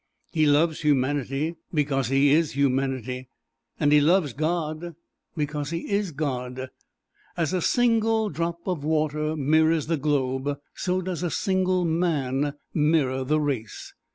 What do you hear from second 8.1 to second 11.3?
drop of water mirrors the globe, so does a